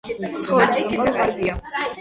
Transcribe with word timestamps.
ცხოველთა 0.45 0.79
სამყარო 0.79 1.15
ღარიბია. 1.19 1.61